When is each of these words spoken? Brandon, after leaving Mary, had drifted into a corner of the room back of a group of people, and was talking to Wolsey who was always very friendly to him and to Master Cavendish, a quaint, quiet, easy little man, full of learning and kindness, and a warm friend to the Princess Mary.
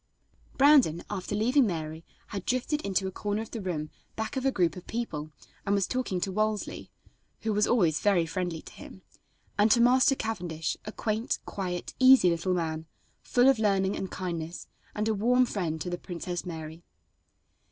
Brandon, 0.57 1.03
after 1.11 1.35
leaving 1.35 1.67
Mary, 1.67 2.03
had 2.29 2.43
drifted 2.43 2.81
into 2.81 3.05
a 3.05 3.11
corner 3.11 3.39
of 3.43 3.51
the 3.51 3.61
room 3.61 3.91
back 4.15 4.35
of 4.35 4.43
a 4.47 4.51
group 4.51 4.75
of 4.75 4.87
people, 4.87 5.29
and 5.63 5.75
was 5.75 5.85
talking 5.85 6.19
to 6.19 6.31
Wolsey 6.31 6.89
who 7.41 7.53
was 7.53 7.67
always 7.67 7.99
very 7.99 8.25
friendly 8.25 8.63
to 8.63 8.73
him 8.73 9.03
and 9.59 9.69
to 9.69 9.79
Master 9.79 10.15
Cavendish, 10.15 10.75
a 10.85 10.91
quaint, 10.91 11.37
quiet, 11.45 11.93
easy 11.99 12.31
little 12.31 12.55
man, 12.55 12.87
full 13.21 13.47
of 13.47 13.59
learning 13.59 13.95
and 13.95 14.09
kindness, 14.09 14.65
and 14.95 15.07
a 15.07 15.13
warm 15.13 15.45
friend 15.45 15.79
to 15.81 15.89
the 15.91 15.99
Princess 15.99 16.47
Mary. 16.47 16.83